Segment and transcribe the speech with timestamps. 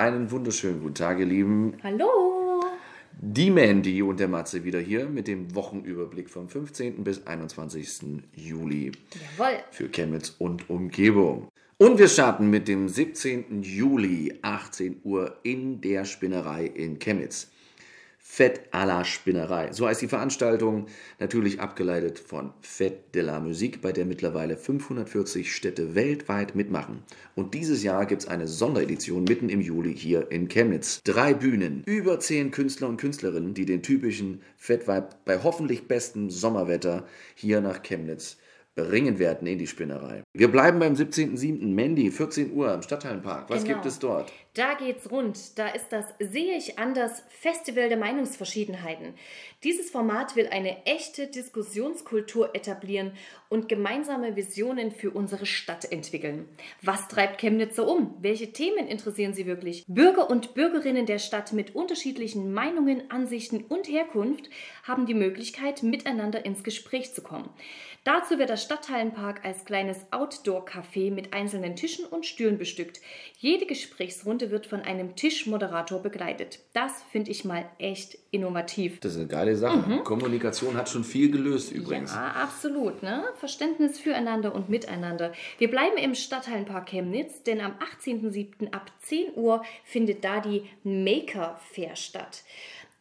[0.00, 1.74] Einen wunderschönen guten Tag, ihr Lieben.
[1.82, 2.62] Hallo.
[3.20, 7.04] Die Mandy und der Matze wieder hier mit dem Wochenüberblick vom 15.
[7.04, 8.22] bis 21.
[8.34, 8.92] Juli
[9.36, 9.58] Jawohl.
[9.70, 11.48] für Chemnitz und Umgebung.
[11.76, 13.62] Und wir starten mit dem 17.
[13.62, 17.50] Juli, 18 Uhr in der Spinnerei in Chemnitz.
[18.22, 19.72] Fett à la Spinnerei.
[19.72, 20.86] So heißt die Veranstaltung,
[21.18, 27.02] natürlich abgeleitet von Fête de la Musique, bei der mittlerweile 540 Städte weltweit mitmachen.
[27.34, 31.00] Und dieses Jahr gibt es eine Sonderedition mitten im Juli hier in Chemnitz.
[31.02, 37.06] Drei Bühnen, über zehn Künstler und Künstlerinnen, die den typischen Fettvibe bei hoffentlich bestem Sommerwetter
[37.34, 38.36] hier nach Chemnitz
[38.84, 40.22] bringen werden in die Spinnerei.
[40.34, 41.66] Wir bleiben beim 17.07.
[41.74, 43.48] Mandy, 14 Uhr im Stadthallenpark.
[43.50, 43.74] Was Genau.
[43.74, 44.32] gibt es dort?
[44.54, 45.58] Da geht's rund.
[45.58, 49.14] Da ist das Sehe ich anders Festival der Meinungsverschiedenheiten.
[49.62, 53.12] Dieses Format will eine echte Diskussionskultur etablieren
[53.50, 56.48] und gemeinsame Visionen für unsere Stadt entwickeln.
[56.80, 58.14] Was treibt Chemnitzer um?
[58.22, 59.84] Welche Themen interessieren sie wirklich?
[59.86, 64.48] Bürger und Bürgerinnen der Stadt mit unterschiedlichen Meinungen, Ansichten und Herkunft
[64.84, 67.50] haben die Möglichkeit, miteinander ins Gespräch zu kommen.
[68.04, 72.98] Dazu wird das Stadthallenpark als kleines Outdoor-Café mit einzelnen Tischen und Stühlen bestückt.
[73.36, 76.60] Jede Gesprächsrunde wird von einem Tischmoderator begleitet.
[76.72, 79.00] Das finde ich mal echt innovativ.
[79.00, 80.00] Das ist eine geile Sache.
[80.04, 82.14] Kommunikation hat schon viel gelöst übrigens.
[82.14, 83.02] Ja, absolut.
[83.02, 83.24] Ne?
[83.40, 85.32] Verständnis füreinander und miteinander.
[85.58, 87.72] Wir bleiben im Stadthallenpark Chemnitz, denn am
[88.04, 88.72] 18.07.
[88.72, 92.42] ab 10 Uhr findet da die Maker Fair statt.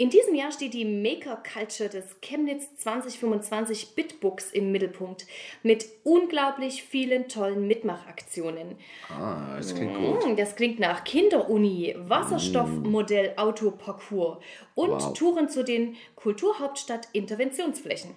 [0.00, 5.26] In diesem Jahr steht die Maker Culture des Chemnitz 2025 Bitbooks im Mittelpunkt
[5.64, 8.76] mit unglaublich vielen tollen Mitmachaktionen.
[9.08, 10.24] Ah, das klingt gut.
[10.24, 14.38] Mm, Das klingt nach Kinderuni, Wasserstoffmodell Autoparcours
[14.76, 15.12] und Wow.
[15.14, 18.14] Touren zu den Kulturhauptstadt Interventionsflächen.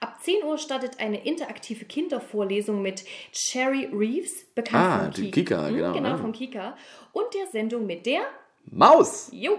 [0.00, 5.68] Ab 10 Uhr startet eine interaktive Kindervorlesung mit Cherry Reeves, bekannt Ah, vom die Kika.
[5.68, 6.16] Kika, Mm, genau, Genau, ja.
[6.18, 6.76] vom Kika.
[7.12, 8.22] Und der Sendung mit der
[8.70, 9.28] Maus!
[9.30, 9.58] Jo.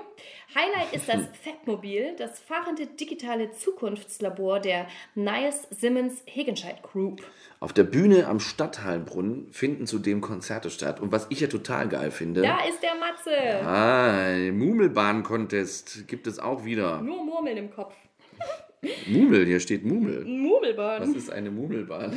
[0.56, 7.22] Highlight ist das Fettmobil, das fahrende digitale Zukunftslabor der Niles Simmons Hegenscheid Group.
[7.59, 11.00] Auf der Bühne am Stadthallenbrunnen finden zudem Konzerte statt.
[11.00, 13.63] Und was ich ja total geil finde, Da ist der Matze.
[13.68, 17.00] ah, den Murmelbahn-Contest gibt es auch wieder.
[17.01, 17.94] Nur Murmeln im Kopf.
[19.07, 20.22] Mumel, hier steht Mumel.
[20.22, 21.16] Was Murmelbahn.
[21.16, 22.13] ist eine Murmelbahn?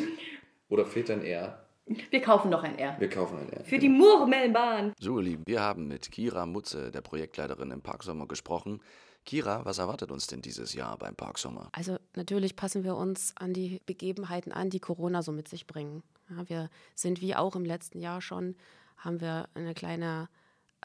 [0.69, 1.65] Oder fehlt ein R?
[2.11, 2.97] Wir kaufen noch ein R.
[2.99, 3.65] Wir kaufen ein R.
[3.65, 4.93] Für die Murmelbahn.
[5.01, 8.81] So, ihr Lieben, wir haben mit Kira Mutze, der Projektleiterin im Parksommer, gesprochen.
[9.25, 11.69] Kira, was erwartet uns denn dieses Jahr beim Parksommer?
[11.73, 16.03] Also natürlich passen wir uns an die Begebenheiten an, die Corona so mit sich bringen.
[16.31, 18.57] Ja, wir sind wie auch im letzten Jahr schon,
[18.97, 20.29] haben wir eine kleine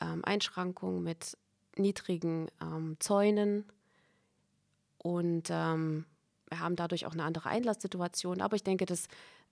[0.02, 1.38] ähm, Einschränkung mit
[1.78, 3.66] niedrigen ähm, Zäunen
[5.04, 6.06] und ähm,
[6.50, 8.42] wir haben dadurch auch eine andere Einlasssituation.
[8.42, 9.08] Aber ich denke, das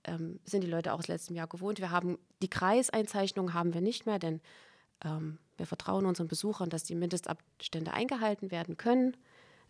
[0.06, 1.80] ähm, sind die Leute auch aus letztem Jahr gewohnt.
[1.80, 4.42] Wir haben die Kreiseinzeichnung haben wir nicht mehr, denn
[5.04, 9.18] ähm, wir vertrauen unseren Besuchern, dass die Mindestabstände eingehalten werden können.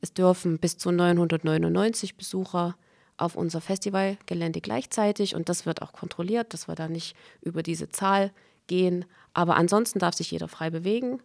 [0.01, 2.75] Es dürfen bis zu 999 Besucher
[3.17, 7.89] auf unser Festivalgelände gleichzeitig und das wird auch kontrolliert, dass wir da nicht über diese
[7.89, 8.31] Zahl
[8.67, 9.05] gehen.
[9.33, 11.21] Aber ansonsten darf sich jeder frei bewegen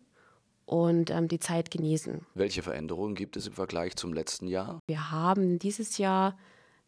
[0.66, 2.26] und ähm, die Zeit genießen.
[2.34, 4.80] Welche Veränderungen gibt es im Vergleich zum letzten Jahr?
[4.86, 6.36] Wir haben dieses Jahr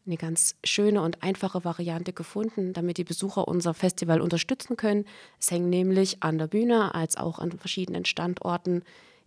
[0.05, 5.05] eine ganz schöne und einfache Variante gefunden, damit die Besucher unser Festival unterstützen können.
[5.39, 8.83] Es hängen nämlich an der Bühne als auch an verschiedenen Standorten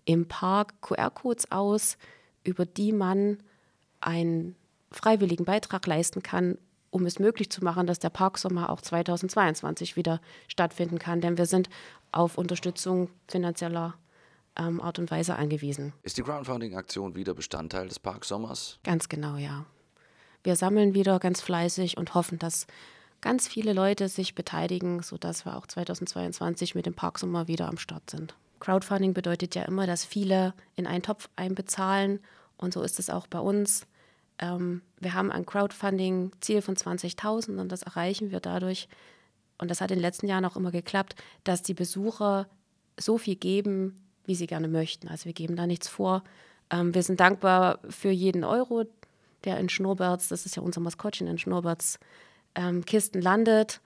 [0.06, 1.98] im Park QR-Codes aus,
[2.44, 3.38] über die man
[4.02, 4.56] einen
[4.92, 6.58] freiwilligen Beitrag leisten kann,
[6.90, 11.22] um es möglich zu machen, dass der Parksommer auch 2022 wieder stattfinden kann.
[11.22, 11.70] Denn wir sind
[12.12, 13.94] auf Unterstützung finanzieller
[14.58, 15.94] ähm, Art und Weise angewiesen.
[16.04, 18.80] Ist die Crowdfunding-Aktion wieder Bestandteil des Parksommers?
[18.84, 19.66] Ganz genau, ja.
[20.44, 22.68] Wir sammeln wieder ganz fleißig und hoffen, dass
[23.22, 28.10] ganz viele Leute sich beteiligen, sodass wir auch 2022 mit dem Parksommer wieder am Start
[28.10, 28.36] sind.
[28.60, 32.20] Crowdfunding bedeutet ja immer, dass viele in einen Topf einbezahlen
[32.58, 33.88] und so ist es auch bei uns.
[34.40, 38.88] Ähm, wir haben ein Crowdfunding-Ziel von 20.000 und das erreichen wir dadurch,
[39.58, 42.48] und das hat in den letzten Jahren auch immer geklappt, dass die Besucher
[43.00, 43.96] so viel geben,
[44.26, 45.08] wie sie gerne möchten.
[45.08, 46.24] Also wir geben da nichts vor.
[46.70, 48.86] Ähm, wir sind dankbar für jeden Euro,
[49.44, 52.00] der in Schnurrbarts, das ist ja unser Maskottchen, in Schnurrbarts
[52.56, 53.82] ähm, Kisten landet.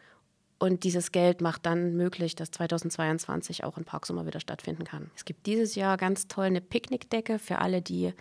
[0.57, 5.11] Und dieses Geld macht dann möglich, dass 2022 auch ein Parksommer wieder stattfinden kann.
[5.15, 8.13] Es gibt dieses Jahr ganz toll eine Picknickdecke für alle, die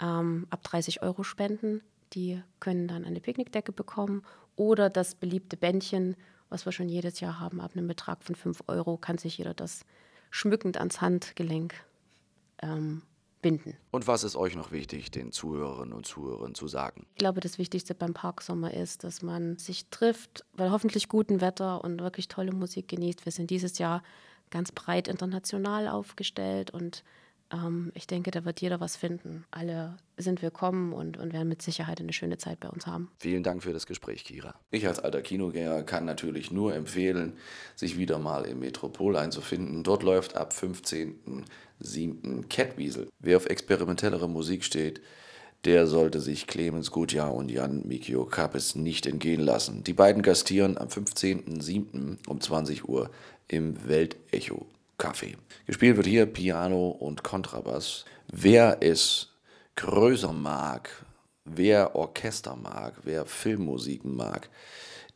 [0.00, 1.82] ähm, ab 30 Euro spenden.
[2.14, 4.22] Die können dann eine Picknickdecke bekommen.
[4.56, 6.16] Oder das beliebte Bändchen,
[6.48, 9.54] was wir schon jedes Jahr haben, ab einem Betrag von 5 Euro kann sich jeder
[9.54, 9.84] das
[10.30, 11.74] schmückend ans Handgelenk
[12.62, 13.02] ähm,
[13.40, 13.76] binden.
[13.90, 17.06] Und was ist euch noch wichtig, den Zuhörerinnen und Zuhörern zu sagen?
[17.14, 21.84] Ich glaube, das Wichtigste beim Parksommer ist, dass man sich trifft, bei hoffentlich gutem Wetter
[21.84, 23.24] und wirklich tolle Musik genießt.
[23.24, 24.02] Wir sind dieses Jahr
[24.50, 27.04] ganz breit international aufgestellt und
[27.52, 29.44] ähm, ich denke, da wird jeder was finden.
[29.50, 33.10] Alle sind willkommen und, und werden mit Sicherheit eine schöne Zeit bei uns haben.
[33.18, 34.54] Vielen Dank für das Gespräch, Kira.
[34.70, 37.34] Ich als alter Kinogänger kann natürlich nur empfehlen,
[37.74, 39.82] sich wieder mal im Metropol einzufinden.
[39.82, 42.48] Dort läuft ab 15.07.
[42.48, 43.08] Catwiesel.
[43.18, 45.00] Wer auf experimentellere Musik steht,
[45.64, 49.82] der sollte sich Clemens Gutjahr und Jan Mikio Kapes nicht entgehen lassen.
[49.84, 52.18] Die beiden gastieren am 15.07.
[52.28, 53.10] um 20 Uhr
[53.48, 54.66] im Weltecho
[54.98, 55.36] Café.
[55.66, 58.04] Gespielt wird hier Piano und Kontrabass.
[58.30, 59.28] Wer es
[59.76, 60.90] größer mag,
[61.44, 64.50] wer Orchester mag, wer Filmmusiken mag,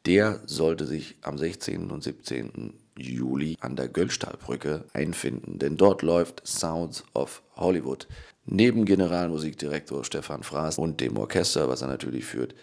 [0.06, 1.90] der sollte sich am 16.
[1.90, 2.74] und 17.
[2.96, 8.06] Juli an der Göllstahlbrücke einfinden, denn dort läuft Sounds of Hollywood.
[8.44, 12.54] Neben Generalmusikdirektor Stefan Fraß und dem Orchester, was er natürlich führt,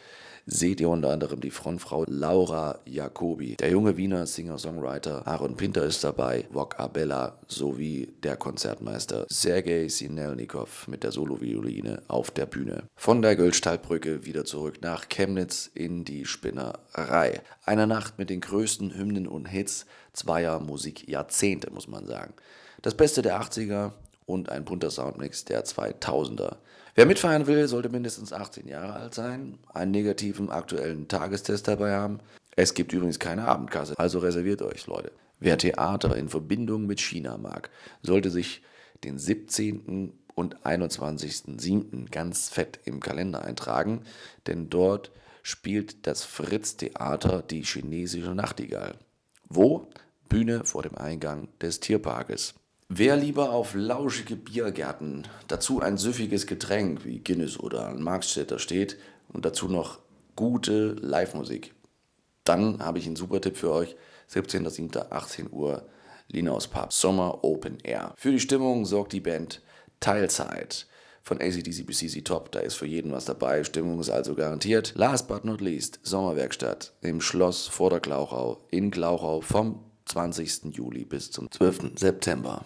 [0.49, 3.55] seht ihr unter anderem die Frontfrau Laura Jacobi.
[3.57, 10.87] Der junge Wiener Singer-Songwriter Aaron Pinter ist dabei, Wok Abella sowie der Konzertmeister Sergei Sinelnikov
[10.87, 12.83] mit der Solovioline auf der Bühne.
[12.95, 17.41] Von der Göllstallbrücke wieder zurück nach Chemnitz in die Spinnerei.
[17.65, 22.33] Eine Nacht mit den größten Hymnen und Hits zweier Musikjahrzehnte, muss man sagen.
[22.81, 23.91] Das Beste der 80er
[24.29, 26.57] und ein bunter Soundmix der 2000er.
[26.93, 32.19] Wer mitfeiern will, sollte mindestens 18 Jahre alt sein, einen negativen aktuellen Tagestest dabei haben.
[32.55, 35.11] Es gibt übrigens keine Abendkasse, also reserviert euch, Leute.
[35.39, 37.71] Wer Theater in Verbindung mit China mag,
[38.03, 38.61] sollte sich
[39.03, 40.13] den 17.
[40.35, 42.11] und 21.07.
[42.11, 44.03] ganz fett im Kalender eintragen,
[44.45, 45.11] denn dort
[45.41, 48.95] spielt das Fritz Theater die chinesische Nachtigall.
[49.47, 49.89] Wo?
[50.27, 52.53] Bühne vor dem Eingang des Tierparkes.
[52.91, 58.97] Wer lieber auf lauschige Biergärten, dazu ein süffiges Getränk wie Guinness oder ein Markstädter steht
[59.31, 59.99] und dazu noch
[60.35, 61.75] gute Live-Musik,
[62.45, 63.95] dann habe ich einen super Tipp für euch.
[64.31, 65.11] 17.07.
[65.11, 65.87] 18 Uhr,
[66.29, 68.15] Linaus Pub, Sommer Open Air.
[68.17, 69.61] Für die Stimmung sorgt die Band
[69.99, 70.87] Teilzeit
[71.21, 72.51] von ACDC bis CC Top.
[72.51, 73.63] Da ist für jeden was dabei.
[73.63, 74.93] Stimmung ist also garantiert.
[74.95, 80.75] Last but not least, Sommerwerkstatt im Schloss vor der Glauchau in Glauchau vom 20.
[80.75, 81.91] Juli bis zum 12.
[81.95, 82.65] September.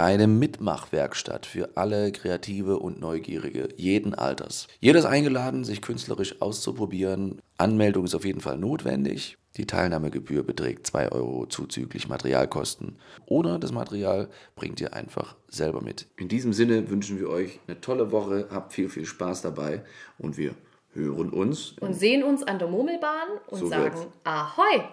[0.00, 4.68] Eine Mitmachwerkstatt für alle Kreative und Neugierige jeden Alters.
[4.78, 7.42] Jeder ist eingeladen, sich künstlerisch auszuprobieren.
[7.56, 9.38] Anmeldung ist auf jeden Fall notwendig.
[9.56, 13.00] Die Teilnahmegebühr beträgt 2 Euro zuzüglich Materialkosten.
[13.26, 16.06] Oder das Material bringt ihr einfach selber mit.
[16.16, 19.82] In diesem Sinne wünschen wir euch eine tolle Woche, habt viel, viel Spaß dabei
[20.16, 20.54] und wir
[20.92, 23.98] hören uns Und sehen uns an der Murmelbahn und So sagen.
[24.22, 24.84] Ahoi!